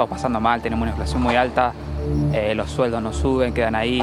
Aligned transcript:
estamos 0.00 0.16
pasando 0.16 0.40
mal, 0.40 0.62
tenemos 0.62 0.80
una 0.80 0.92
inflación 0.92 1.20
muy 1.20 1.36
alta, 1.36 1.74
eh, 2.32 2.54
los 2.54 2.70
sueldos 2.70 3.02
no 3.02 3.12
suben, 3.12 3.52
quedan 3.52 3.74
ahí, 3.74 4.02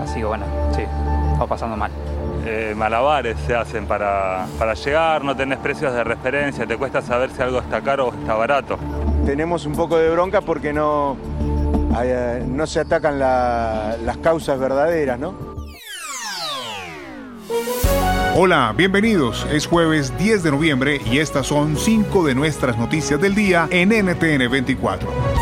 así 0.00 0.20
que 0.20 0.24
bueno, 0.24 0.44
sí, 0.70 0.82
estamos 0.82 1.48
pasando 1.48 1.76
mal. 1.76 1.90
Eh, 2.46 2.74
malabares 2.76 3.36
se 3.44 3.56
hacen 3.56 3.86
para, 3.86 4.46
para 4.56 4.74
llegar, 4.74 5.24
no 5.24 5.34
tenés 5.34 5.58
precios 5.58 5.92
de 5.92 6.04
referencia, 6.04 6.64
te 6.64 6.76
cuesta 6.76 7.02
saber 7.02 7.30
si 7.30 7.42
algo 7.42 7.58
está 7.58 7.80
caro 7.80 8.06
o 8.06 8.14
está 8.14 8.34
barato. 8.34 8.78
Tenemos 9.24 9.66
un 9.66 9.72
poco 9.72 9.98
de 9.98 10.10
bronca 10.10 10.42
porque 10.42 10.72
no, 10.72 11.16
eh, 12.00 12.44
no 12.46 12.64
se 12.68 12.78
atacan 12.78 13.18
las 13.18 14.16
causas 14.22 14.60
verdaderas, 14.60 15.18
¿no? 15.18 15.55
Hola, 18.38 18.74
bienvenidos. 18.76 19.46
Es 19.50 19.66
jueves 19.66 20.12
10 20.18 20.42
de 20.42 20.50
noviembre 20.50 21.00
y 21.10 21.20
estas 21.20 21.46
son 21.46 21.74
cinco 21.78 22.22
de 22.22 22.34
nuestras 22.34 22.76
noticias 22.76 23.18
del 23.18 23.34
día 23.34 23.66
en 23.70 23.88
NTN 23.88 24.50
24. 24.50 25.35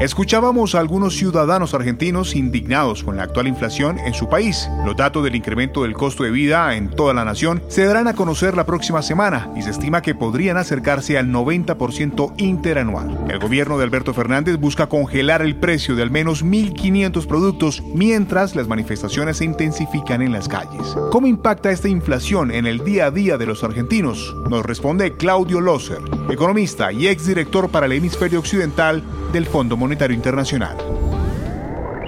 Escuchábamos 0.00 0.74
a 0.74 0.80
algunos 0.80 1.14
ciudadanos 1.14 1.74
argentinos 1.74 2.34
indignados 2.34 3.04
con 3.04 3.18
la 3.18 3.24
actual 3.24 3.48
inflación 3.48 3.98
en 3.98 4.14
su 4.14 4.30
país. 4.30 4.66
Los 4.86 4.96
datos 4.96 5.22
del 5.22 5.34
incremento 5.34 5.82
del 5.82 5.92
costo 5.92 6.24
de 6.24 6.30
vida 6.30 6.74
en 6.74 6.88
toda 6.88 7.12
la 7.12 7.26
nación 7.26 7.62
se 7.68 7.84
darán 7.84 8.08
a 8.08 8.14
conocer 8.14 8.56
la 8.56 8.64
próxima 8.64 9.02
semana 9.02 9.50
y 9.56 9.60
se 9.60 9.68
estima 9.68 10.00
que 10.00 10.14
podrían 10.14 10.56
acercarse 10.56 11.18
al 11.18 11.26
90% 11.26 12.32
interanual. 12.38 13.26
El 13.28 13.40
gobierno 13.40 13.76
de 13.76 13.84
Alberto 13.84 14.14
Fernández 14.14 14.56
busca 14.56 14.86
congelar 14.86 15.42
el 15.42 15.56
precio 15.56 15.94
de 15.94 16.02
al 16.02 16.10
menos 16.10 16.46
1.500 16.46 17.26
productos 17.26 17.82
mientras 17.94 18.56
las 18.56 18.68
manifestaciones 18.68 19.36
se 19.36 19.44
intensifican 19.44 20.22
en 20.22 20.32
las 20.32 20.48
calles. 20.48 20.96
¿Cómo 21.12 21.26
impacta 21.26 21.72
esta 21.72 21.88
inflación 21.88 22.52
en 22.52 22.64
el 22.64 22.82
día 22.84 23.04
a 23.04 23.10
día 23.10 23.36
de 23.36 23.44
los 23.44 23.64
argentinos? 23.64 24.34
Nos 24.48 24.64
responde 24.64 25.18
Claudio 25.18 25.60
Loser, 25.60 26.00
economista 26.30 26.90
y 26.90 27.06
exdirector 27.06 27.68
para 27.68 27.84
el 27.84 27.92
hemisferio 27.92 28.38
occidental 28.38 29.04
del 29.34 29.44
Fondo 29.46 29.76
Monetario 29.76 29.89
Internacional. 29.90 30.76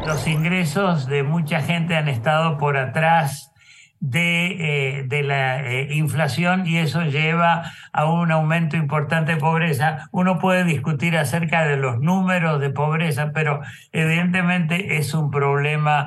Los 0.06 0.28
ingresos 0.28 1.06
de 1.06 1.24
mucha 1.24 1.60
gente 1.60 1.96
han 1.96 2.08
estado 2.08 2.56
por 2.56 2.76
atrás 2.76 3.50
de, 3.98 5.00
eh, 5.10 5.22
la 5.24 5.60
eh, 5.68 5.94
inflación 5.94 6.66
y 6.66 6.78
eso 6.78 7.02
lleva 7.02 7.72
a 7.92 8.06
un 8.06 8.30
aumento 8.30 8.76
importante 8.76 9.32
de 9.32 9.38
pobreza. 9.38 10.08
Uno 10.12 10.38
puede 10.38 10.64
discutir 10.64 11.16
acerca 11.16 11.66
de 11.66 11.76
los 11.76 11.98
números 12.00 12.60
de 12.60 12.70
pobreza, 12.70 13.32
pero 13.34 13.62
evidentemente 13.90 14.98
es 14.98 15.12
un 15.12 15.32
problema 15.32 16.06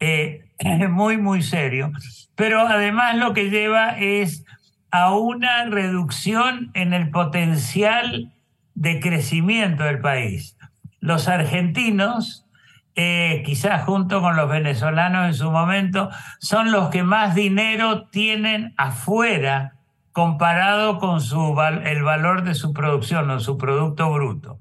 eh, 0.00 0.44
muy, 0.90 1.18
muy 1.18 1.42
serio. 1.42 1.92
Pero 2.34 2.66
además 2.66 3.16
lo 3.16 3.32
que 3.32 3.48
lleva 3.48 3.96
es 3.98 4.44
a 4.90 5.14
una 5.14 5.66
reducción 5.66 6.72
en 6.74 6.92
el 6.92 7.10
potencial 7.10 8.32
de 8.74 8.98
crecimiento 8.98 9.84
del 9.84 10.00
país 10.00 10.56
los 11.02 11.28
argentinos, 11.28 12.46
eh, 12.94 13.42
quizás 13.44 13.84
junto 13.84 14.22
con 14.22 14.36
los 14.36 14.48
venezolanos 14.48 15.26
en 15.26 15.34
su 15.34 15.50
momento, 15.50 16.08
son 16.40 16.70
los 16.70 16.88
que 16.88 17.02
más 17.02 17.34
dinero 17.34 18.08
tienen 18.08 18.72
afuera 18.78 19.74
comparado 20.12 20.98
con 20.98 21.20
su, 21.20 21.56
el 21.84 22.02
valor 22.02 22.44
de 22.44 22.54
su 22.54 22.72
producción 22.72 23.30
o 23.30 23.40
su 23.40 23.58
producto 23.58 24.10
bruto. 24.12 24.58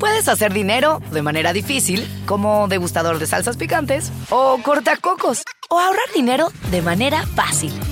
Puedes 0.00 0.28
hacer 0.28 0.52
dinero 0.52 1.00
de 1.12 1.22
manera 1.22 1.52
difícil, 1.52 2.08
como 2.26 2.66
degustador 2.68 3.18
de 3.18 3.26
salsas 3.26 3.56
picantes, 3.56 4.10
o 4.30 4.58
cortacocos, 4.62 5.42
o 5.68 5.78
ahorrar 5.78 6.08
dinero 6.14 6.48
de 6.70 6.82
manera 6.82 7.24
fácil 7.26 7.72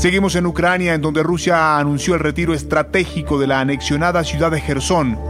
Seguimos 0.00 0.34
en 0.34 0.46
Ucrania, 0.46 0.94
en 0.94 1.02
donde 1.02 1.22
Rusia 1.22 1.76
anunció 1.76 2.14
el 2.14 2.20
retiro 2.20 2.54
estratégico 2.54 3.38
de 3.38 3.46
la 3.46 3.60
anexionada 3.60 4.24
ciudad 4.24 4.50
de 4.50 4.58
Gerson 4.58 5.29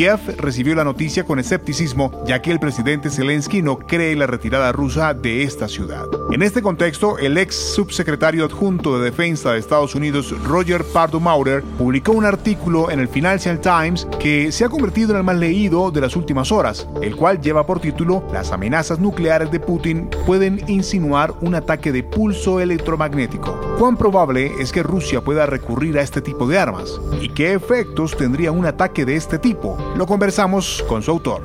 Kiev 0.00 0.34
recibió 0.38 0.74
la 0.74 0.82
noticia 0.82 1.24
con 1.24 1.38
escepticismo, 1.38 2.24
ya 2.24 2.40
que 2.40 2.50
el 2.50 2.58
presidente 2.58 3.10
Zelensky 3.10 3.60
no 3.60 3.76
cree 3.76 4.16
la 4.16 4.26
retirada 4.26 4.72
rusa 4.72 5.12
de 5.12 5.42
esta 5.42 5.68
ciudad. 5.68 6.06
En 6.32 6.40
este 6.40 6.62
contexto, 6.62 7.18
el 7.18 7.36
ex 7.36 7.54
subsecretario 7.54 8.46
adjunto 8.46 8.98
de 8.98 9.04
Defensa 9.04 9.52
de 9.52 9.58
Estados 9.58 9.94
Unidos, 9.94 10.34
Roger 10.42 10.84
Pardo 10.84 11.20
Maurer, 11.20 11.62
publicó 11.76 12.12
un 12.12 12.24
artículo 12.24 12.90
en 12.90 12.98
el 12.98 13.08
Financial 13.08 13.60
Times 13.60 14.08
que 14.18 14.50
se 14.52 14.64
ha 14.64 14.70
convertido 14.70 15.10
en 15.10 15.18
el 15.18 15.22
más 15.22 15.36
leído 15.36 15.90
de 15.90 16.00
las 16.00 16.16
últimas 16.16 16.50
horas, 16.50 16.88
el 17.02 17.14
cual 17.14 17.38
lleva 17.38 17.66
por 17.66 17.78
título 17.78 18.24
Las 18.32 18.52
amenazas 18.52 19.00
nucleares 19.00 19.50
de 19.50 19.60
Putin 19.60 20.08
pueden 20.24 20.64
insinuar 20.66 21.34
un 21.42 21.56
ataque 21.56 21.92
de 21.92 22.04
pulso 22.04 22.58
electromagnético. 22.58 23.76
¿Cuán 23.78 23.98
probable 23.98 24.50
es 24.60 24.72
que 24.72 24.82
Rusia 24.82 25.20
pueda 25.20 25.44
recurrir 25.44 25.98
a 25.98 26.02
este 26.02 26.22
tipo 26.22 26.46
de 26.48 26.58
armas? 26.58 26.98
¿Y 27.20 27.28
qué 27.28 27.52
efectos 27.52 28.16
tendría 28.16 28.50
un 28.50 28.64
ataque 28.64 29.04
de 29.04 29.16
este 29.16 29.38
tipo? 29.38 29.76
Lo 29.96 30.06
conversamos 30.06 30.82
con 30.88 31.02
su 31.02 31.10
autor. 31.10 31.42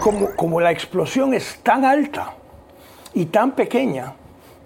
Como, 0.00 0.34
como 0.36 0.60
la 0.60 0.70
explosión 0.70 1.34
es 1.34 1.58
tan 1.62 1.84
alta 1.84 2.34
y 3.14 3.26
tan 3.26 3.52
pequeña, 3.52 4.14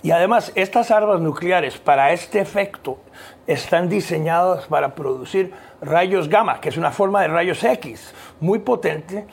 y 0.02 0.10
además 0.10 0.50
estas 0.54 0.90
armas 0.90 1.20
nucleares 1.20 1.78
para 1.78 2.12
este 2.12 2.40
efecto 2.40 2.98
están 3.46 3.88
diseñadas 3.88 4.66
para 4.66 4.94
producir 4.94 5.52
rayos 5.82 6.28
gamma, 6.28 6.60
que 6.60 6.70
es 6.70 6.76
una 6.76 6.90
forma 6.90 7.22
de 7.22 7.28
rayos 7.28 7.62
X 7.62 8.12
muy 8.40 8.60
potente, 8.60 9.26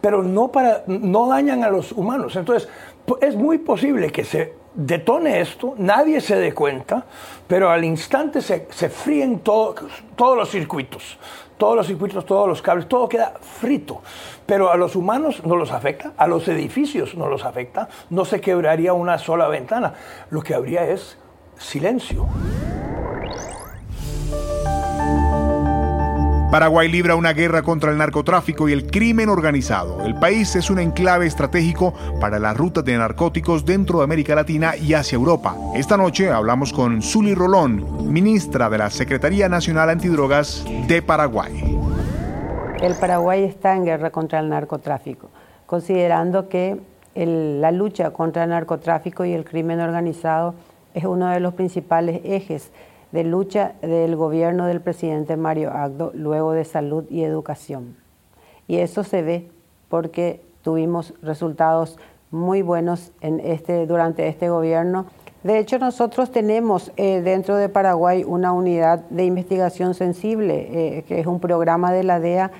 pero 0.00 0.22
no, 0.22 0.48
para, 0.48 0.82
no 0.86 1.28
dañan 1.28 1.62
a 1.62 1.68
los 1.68 1.92
humanos. 1.92 2.34
Entonces, 2.36 2.68
es 3.20 3.36
muy 3.36 3.58
posible 3.58 4.10
que 4.10 4.24
se 4.24 4.54
detone 4.74 5.40
esto, 5.40 5.74
nadie 5.78 6.20
se 6.20 6.36
dé 6.36 6.52
cuenta, 6.52 7.04
pero 7.46 7.70
al 7.70 7.84
instante 7.84 8.40
se, 8.42 8.68
se 8.70 8.88
fríen 8.88 9.40
todos 9.40 9.86
los 10.18 10.50
circuitos 10.50 11.18
todos 11.58 11.76
los 11.76 11.86
circuitos, 11.86 12.26
todos 12.26 12.48
los 12.48 12.62
cables, 12.62 12.88
todo 12.88 13.08
queda 13.08 13.34
frito. 13.40 14.02
Pero 14.46 14.70
a 14.70 14.76
los 14.76 14.96
humanos 14.96 15.44
no 15.44 15.56
los 15.56 15.72
afecta, 15.72 16.12
a 16.16 16.26
los 16.26 16.46
edificios 16.48 17.14
no 17.14 17.28
los 17.28 17.44
afecta, 17.44 17.88
no 18.10 18.24
se 18.24 18.40
quebraría 18.40 18.92
una 18.92 19.18
sola 19.18 19.48
ventana. 19.48 19.94
Lo 20.30 20.42
que 20.42 20.54
habría 20.54 20.84
es 20.84 21.16
silencio. 21.56 22.26
Paraguay 26.54 26.88
libra 26.88 27.16
una 27.16 27.32
guerra 27.32 27.62
contra 27.62 27.90
el 27.90 27.98
narcotráfico 27.98 28.68
y 28.68 28.72
el 28.72 28.86
crimen 28.86 29.28
organizado. 29.28 30.04
El 30.04 30.14
país 30.14 30.54
es 30.54 30.70
un 30.70 30.78
enclave 30.78 31.26
estratégico 31.26 31.94
para 32.20 32.38
las 32.38 32.56
rutas 32.56 32.84
de 32.84 32.96
narcóticos 32.96 33.64
dentro 33.64 33.98
de 33.98 34.04
América 34.04 34.36
Latina 34.36 34.76
y 34.76 34.94
hacia 34.94 35.16
Europa. 35.16 35.56
Esta 35.74 35.96
noche 35.96 36.30
hablamos 36.30 36.72
con 36.72 37.02
Zuli 37.02 37.34
Rolón, 37.34 38.08
ministra 38.12 38.70
de 38.70 38.78
la 38.78 38.88
Secretaría 38.90 39.48
Nacional 39.48 39.90
Antidrogas 39.90 40.64
de 40.86 41.02
Paraguay. 41.02 41.76
El 42.80 42.94
Paraguay 42.94 43.42
está 43.42 43.74
en 43.74 43.86
guerra 43.86 44.10
contra 44.10 44.38
el 44.38 44.48
narcotráfico, 44.48 45.30
considerando 45.66 46.48
que 46.48 46.78
la 47.16 47.72
lucha 47.72 48.12
contra 48.12 48.44
el 48.44 48.50
narcotráfico 48.50 49.24
y 49.24 49.32
el 49.32 49.44
crimen 49.44 49.80
organizado 49.80 50.54
es 50.94 51.04
uno 51.04 51.30
de 51.30 51.40
los 51.40 51.54
principales 51.54 52.20
ejes 52.22 52.70
de 53.14 53.22
lucha 53.22 53.74
del 53.80 54.16
gobierno 54.16 54.66
del 54.66 54.80
presidente 54.80 55.36
Mario 55.36 55.70
Agdo 55.70 56.10
luego 56.14 56.50
de 56.50 56.64
salud 56.64 57.04
y 57.08 57.22
educación. 57.22 57.96
Y 58.66 58.78
eso 58.78 59.04
se 59.04 59.22
ve 59.22 59.48
porque 59.88 60.42
tuvimos 60.62 61.14
resultados 61.22 61.96
muy 62.32 62.62
buenos 62.62 63.12
en 63.20 63.38
este, 63.38 63.86
durante 63.86 64.26
este 64.26 64.48
gobierno. 64.48 65.06
De 65.44 65.60
hecho, 65.60 65.78
nosotros 65.78 66.32
tenemos 66.32 66.90
eh, 66.96 67.20
dentro 67.20 67.54
de 67.54 67.68
Paraguay 67.68 68.24
una 68.26 68.52
unidad 68.52 69.04
de 69.10 69.24
investigación 69.24 69.94
sensible, 69.94 70.96
eh, 70.98 71.04
que 71.06 71.20
es 71.20 71.28
un 71.28 71.38
programa 71.38 71.92
de 71.92 72.02
la 72.02 72.18
DEA, 72.18 72.50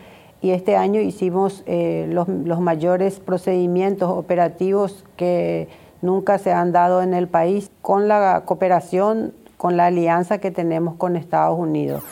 y 0.41 0.51
este 0.51 0.77
año 0.77 1.01
hicimos 1.01 1.65
eh, 1.67 2.07
los, 2.09 2.29
los 2.29 2.61
mayores 2.61 3.19
procedimientos 3.19 4.09
operativos 4.09 5.05
que 5.17 5.67
nunca 6.01 6.39
se 6.39 6.53
han 6.53 6.71
dado 6.71 7.03
en 7.03 7.13
el 7.13 7.27
país 7.27 7.73
con 7.83 8.07
la 8.07 8.45
cooperación 8.45 9.33
con 9.65 9.79
la 9.79 9.87
alianza 9.87 10.37
que 10.37 10.51
tenemos 10.51 10.97
con 10.97 11.17
Estados 11.17 11.59
Unidos. 11.59 12.03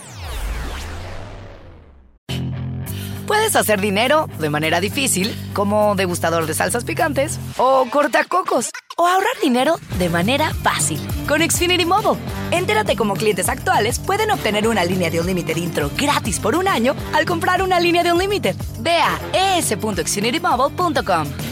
Puedes 3.26 3.56
hacer 3.56 3.78
dinero 3.78 4.26
de 4.38 4.48
manera 4.48 4.80
difícil, 4.80 5.36
como 5.52 5.94
degustador 5.94 6.46
de 6.46 6.54
salsas 6.54 6.84
picantes, 6.84 7.38
o 7.58 7.84
cortacocos, 7.90 8.70
o 8.96 9.06
ahorrar 9.06 9.38
dinero 9.42 9.74
de 9.98 10.08
manera 10.08 10.54
fácil 10.62 10.98
con 11.28 11.42
Xfinity 11.42 11.84
Mobile. 11.84 12.18
Entérate 12.52 12.96
cómo 12.96 13.12
clientes 13.12 13.50
actuales 13.50 13.98
pueden 13.98 14.30
obtener 14.30 14.66
una 14.66 14.86
línea 14.86 15.10
de 15.10 15.20
un 15.20 15.26
límite 15.26 15.52
intro 15.52 15.90
gratis 15.94 16.40
por 16.40 16.56
un 16.56 16.66
año 16.66 16.94
al 17.12 17.26
comprar 17.26 17.60
una 17.60 17.78
línea 17.80 18.02
de 18.02 18.14
un 18.14 18.18
límite. 18.18 18.54
Ve 18.80 18.96
a 18.96 19.58
es.xfinitymobile.com. 19.58 21.51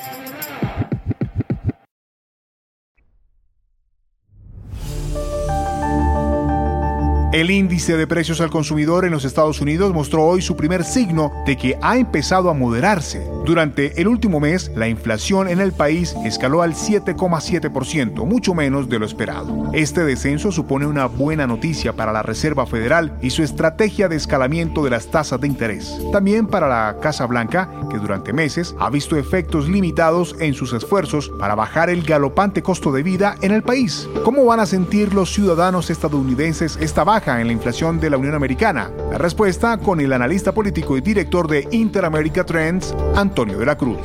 El 7.31 7.49
índice 7.49 7.95
de 7.95 8.07
precios 8.07 8.41
al 8.41 8.49
consumidor 8.49 9.05
en 9.05 9.11
los 9.11 9.23
Estados 9.23 9.61
Unidos 9.61 9.93
mostró 9.93 10.25
hoy 10.25 10.41
su 10.41 10.57
primer 10.57 10.83
signo 10.83 11.31
de 11.45 11.55
que 11.55 11.77
ha 11.81 11.95
empezado 11.95 12.49
a 12.49 12.53
moderarse. 12.53 13.25
Durante 13.45 14.01
el 14.01 14.09
último 14.09 14.41
mes, 14.41 14.69
la 14.75 14.89
inflación 14.89 15.47
en 15.47 15.61
el 15.61 15.71
país 15.71 16.13
escaló 16.25 16.61
al 16.61 16.73
7,7%, 16.73 18.25
mucho 18.25 18.53
menos 18.53 18.89
de 18.89 18.99
lo 18.99 19.05
esperado. 19.05 19.71
Este 19.71 20.03
descenso 20.03 20.51
supone 20.51 20.85
una 20.85 21.05
buena 21.05 21.47
noticia 21.47 21.93
para 21.93 22.11
la 22.11 22.21
Reserva 22.21 22.65
Federal 22.65 23.17
y 23.21 23.29
su 23.29 23.43
estrategia 23.43 24.09
de 24.09 24.17
escalamiento 24.17 24.83
de 24.83 24.89
las 24.89 25.07
tasas 25.07 25.39
de 25.39 25.47
interés. 25.47 25.97
También 26.11 26.47
para 26.47 26.67
la 26.67 26.97
Casa 27.01 27.27
Blanca, 27.27 27.71
que 27.89 27.97
durante 27.97 28.33
meses 28.33 28.75
ha 28.77 28.89
visto 28.89 29.15
efectos 29.15 29.69
limitados 29.69 30.35
en 30.41 30.53
sus 30.53 30.73
esfuerzos 30.73 31.31
para 31.39 31.55
bajar 31.55 31.89
el 31.89 32.03
galopante 32.03 32.61
costo 32.61 32.91
de 32.91 33.03
vida 33.03 33.37
en 33.41 33.53
el 33.53 33.63
país. 33.63 34.09
¿Cómo 34.25 34.43
van 34.43 34.59
a 34.59 34.65
sentir 34.65 35.13
los 35.13 35.33
ciudadanos 35.33 35.89
estadounidenses 35.89 36.77
esta 36.81 37.05
baja? 37.05 37.20
En 37.27 37.47
la 37.47 37.53
inflación 37.53 37.99
de 37.99 38.09
la 38.09 38.17
Unión 38.17 38.33
Americana? 38.33 38.89
La 39.11 39.17
respuesta 39.17 39.77
con 39.77 40.01
el 40.01 40.11
analista 40.11 40.53
político 40.53 40.97
y 40.97 41.01
director 41.01 41.47
de 41.47 41.67
Interamerica 41.71 42.43
Trends, 42.43 42.95
Antonio 43.15 43.59
de 43.59 43.65
la 43.65 43.77
Cruz. 43.77 43.99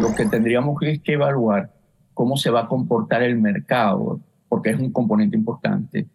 Lo 0.00 0.14
que 0.14 0.24
tendríamos 0.26 0.76
es 0.82 1.00
que 1.02 1.12
evaluar 1.12 1.70
cómo 2.14 2.36
se 2.36 2.50
va 2.50 2.62
a 2.62 2.68
comportar 2.68 3.22
el 3.22 3.36
mercado, 3.36 4.20
porque 4.48 4.70
es 4.70 4.78
un 4.78 4.90
componente 4.90 5.36
importante 5.36 6.06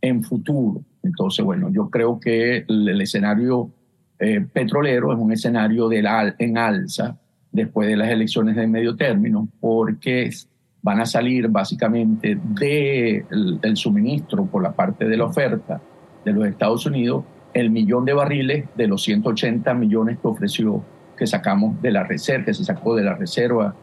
en 0.00 0.22
futuro. 0.22 0.80
Entonces, 1.02 1.44
bueno, 1.44 1.70
yo 1.70 1.90
creo 1.90 2.18
que 2.18 2.64
el, 2.66 3.00
escenario 3.00 3.70
eh, 4.18 4.40
petrolero 4.40 5.12
es 5.12 5.18
un 5.18 5.32
escenario 5.32 5.88
del 5.88 6.06
en 6.38 6.56
alza 6.56 7.18
después 7.52 7.88
de 7.88 7.96
las 7.96 8.08
elecciones 8.08 8.56
de 8.56 8.66
medio 8.66 8.96
término, 8.96 9.48
porque 9.60 10.30
van 10.82 11.00
a 11.00 11.06
salir 11.06 11.48
básicamente 11.48 12.38
del 12.40 13.60
de 13.60 13.76
suministro 13.76 14.46
por 14.46 14.62
la 14.62 14.72
parte 14.72 15.06
de 15.06 15.16
la 15.16 15.24
oferta 15.24 15.80
de 16.24 16.32
los 16.32 16.46
Estados 16.46 16.86
Unidos 16.86 17.24
el 17.54 17.70
millón 17.70 18.04
de 18.04 18.12
barriles 18.12 18.64
de 18.76 18.86
los 18.86 19.02
180 19.02 19.74
millones 19.74 20.18
que 20.20 20.28
ofreció, 20.28 20.82
que 21.16 21.26
sacamos 21.26 21.80
de 21.82 21.90
la 21.90 22.04
reserva, 22.04 22.44
que 22.44 22.54
se 22.54 22.64
sacó 22.64 22.94
de 22.94 23.02
la 23.02 23.14
reserva 23.14 23.74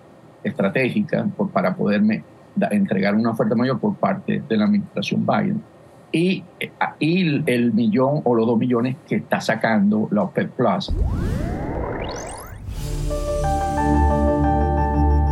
estratégica 0.43 1.27
para 1.51 1.75
poderme 1.75 2.23
entregar 2.71 3.15
una 3.15 3.31
oferta 3.31 3.55
mayor 3.55 3.79
por 3.79 3.95
parte 3.95 4.41
de 4.47 4.57
la 4.57 4.65
administración 4.65 5.25
Biden. 5.25 5.61
Y, 6.11 6.43
y 6.99 7.43
el 7.51 7.73
millón 7.73 8.21
o 8.23 8.33
los 8.33 8.47
dos 8.47 8.57
millones 8.57 8.95
que 9.07 9.15
está 9.15 9.41
sacando 9.41 10.07
la 10.11 10.23
OPEC 10.23 10.49
Plus. 10.51 10.93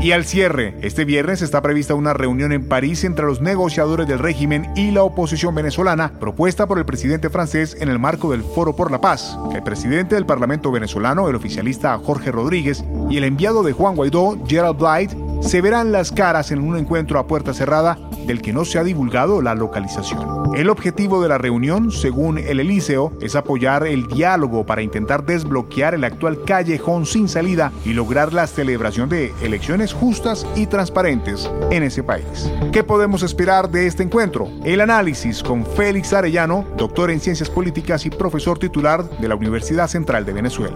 Y 0.05 0.11
al 0.11 0.23
cierre, 0.23 0.75
este 0.83 1.03
viernes 1.03 1.41
está 1.41 1.63
prevista 1.63 1.95
una 1.95 2.13
reunión 2.13 2.51
en 2.51 2.69
París 2.69 3.03
entre 3.05 3.25
los 3.25 3.41
negociadores 3.41 4.07
del 4.07 4.19
régimen 4.19 4.71
y 4.75 4.91
la 4.91 5.01
oposición 5.01 5.55
venezolana, 5.55 6.19
propuesta 6.19 6.67
por 6.67 6.77
el 6.77 6.85
presidente 6.85 7.31
francés 7.31 7.75
en 7.79 7.89
el 7.89 7.97
marco 7.97 8.29
del 8.29 8.43
Foro 8.43 8.75
por 8.75 8.91
la 8.91 9.01
Paz. 9.01 9.35
El 9.55 9.63
presidente 9.63 10.13
del 10.13 10.27
Parlamento 10.27 10.71
venezolano, 10.71 11.27
el 11.27 11.33
oficialista 11.33 11.97
Jorge 11.97 12.31
Rodríguez, 12.31 12.85
y 13.09 13.17
el 13.17 13.23
enviado 13.23 13.63
de 13.63 13.71
Juan 13.71 13.95
Guaidó, 13.95 14.37
Gerald 14.47 14.77
Blight, 14.77 15.11
se 15.41 15.61
verán 15.61 15.91
las 15.91 16.11
caras 16.11 16.51
en 16.51 16.59
un 16.59 16.77
encuentro 16.77 17.19
a 17.19 17.27
puerta 17.27 17.53
cerrada 17.53 17.97
del 18.25 18.41
que 18.41 18.53
no 18.53 18.65
se 18.65 18.79
ha 18.79 18.83
divulgado 18.83 19.41
la 19.41 19.55
localización. 19.55 20.53
El 20.55 20.69
objetivo 20.69 21.21
de 21.21 21.29
la 21.29 21.37
reunión, 21.37 21.91
según 21.91 22.37
el 22.37 22.59
Elíseo, 22.59 23.13
es 23.21 23.35
apoyar 23.35 23.85
el 23.85 24.07
diálogo 24.07 24.65
para 24.65 24.81
intentar 24.81 25.25
desbloquear 25.25 25.93
el 25.93 26.03
actual 26.03 26.43
callejón 26.43 27.05
sin 27.05 27.27
salida 27.27 27.71
y 27.83 27.93
lograr 27.93 28.33
la 28.33 28.47
celebración 28.47 29.09
de 29.09 29.33
elecciones 29.41 29.93
justas 29.93 30.45
y 30.55 30.67
transparentes 30.67 31.49
en 31.71 31.83
ese 31.83 32.03
país. 32.03 32.51
¿Qué 32.71 32.83
podemos 32.83 33.23
esperar 33.23 33.69
de 33.69 33.87
este 33.87 34.03
encuentro? 34.03 34.49
El 34.63 34.81
análisis 34.81 35.43
con 35.43 35.65
Félix 35.65 36.13
Arellano, 36.13 36.65
doctor 36.77 37.11
en 37.11 37.19
ciencias 37.19 37.49
políticas 37.49 38.05
y 38.05 38.09
profesor 38.09 38.57
titular 38.57 39.07
de 39.19 39.27
la 39.27 39.35
Universidad 39.35 39.87
Central 39.87 40.25
de 40.25 40.33
Venezuela 40.33 40.75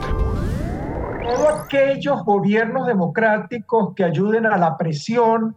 aquellos 1.70 2.26
gobiernos 2.26 2.88
democráticos 2.88 3.94
que 3.94 4.04
ayuden 4.04 4.48
a 4.48 4.58
la 4.58 4.76
presión, 4.76 5.56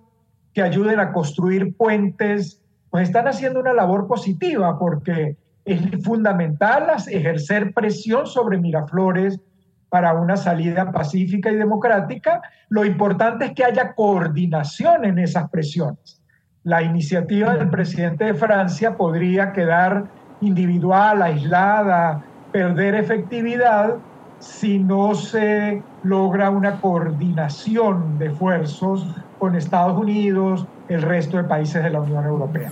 que 0.52 0.60
ayuden 0.60 1.00
a 1.00 1.10
construir 1.10 1.74
puentes, 1.74 2.60
pues 2.90 3.08
están 3.08 3.28
haciendo 3.28 3.60
una 3.60 3.72
labor 3.72 4.06
positiva 4.06 4.78
porque 4.78 5.38
es 5.64 5.80
fundamental 6.04 6.88
ejercer 7.08 7.72
presión 7.72 8.26
sobre 8.26 8.58
Miraflores 8.58 9.40
para 9.88 10.12
una 10.12 10.36
salida 10.36 10.92
pacífica 10.92 11.50
y 11.50 11.56
democrática. 11.56 12.42
Lo 12.68 12.84
importante 12.84 13.46
es 13.46 13.52
que 13.52 13.64
haya 13.64 13.94
coordinación 13.94 15.06
en 15.06 15.18
esas 15.18 15.48
presiones. 15.48 16.20
La 16.62 16.82
iniciativa 16.82 17.54
del 17.56 17.70
presidente 17.70 18.26
de 18.26 18.34
Francia 18.34 18.98
podría 18.98 19.52
quedar 19.52 20.04
individual, 20.42 21.22
aislada, 21.22 22.22
perder 22.52 22.96
efectividad 22.96 23.96
si 24.40 24.78
no 24.78 25.14
se 25.14 25.82
logra 26.02 26.50
una 26.50 26.80
coordinación 26.80 28.18
de 28.18 28.26
esfuerzos 28.26 29.06
con 29.38 29.56
Estados 29.56 29.98
Unidos, 29.98 30.66
el 30.88 31.02
resto 31.02 31.36
de 31.36 31.44
países 31.44 31.82
de 31.82 31.90
la 31.90 32.00
Unión 32.00 32.24
Europea. 32.24 32.70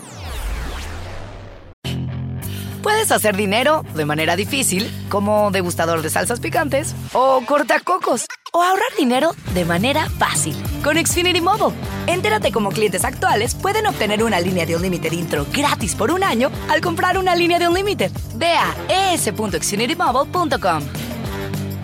Puedes 2.83 3.13
hacer 3.13 3.37
dinero 3.37 3.85
de 3.95 4.07
manera 4.07 4.37
difícil, 4.37 4.91
como 5.11 5.51
degustador 5.51 6.01
de 6.01 6.09
salsas 6.09 6.41
picantes, 6.41 6.95
o 7.13 7.43
cortacocos, 7.47 8.25
o 8.53 8.63
ahorrar 8.63 8.89
dinero 8.99 9.33
de 9.55 9.67
manera 9.67 10.09
fácil 10.09 10.57
con 10.83 10.97
Xfinity 10.97 11.41
Mobile. 11.41 11.77
Entérate 12.07 12.51
cómo 12.51 12.71
clientes 12.71 13.05
actuales 13.05 13.55
pueden 13.55 13.87
obtener 13.87 14.25
una 14.25 14.41
línea 14.41 14.65
de 14.65 14.77
un 14.77 14.83
límite 14.83 15.15
intro 15.15 15.47
gratis 15.53 15.95
por 15.95 16.11
un 16.11 16.25
año 16.25 16.51
al 16.71 16.81
comprar 16.81 17.19
una 17.19 17.37
línea 17.37 17.59
de 17.59 17.69
un 17.69 17.75
límite. 17.75 18.11
Ve 18.37 18.55
a 18.55 19.13
es.xfinitymobile.com. 19.13 20.83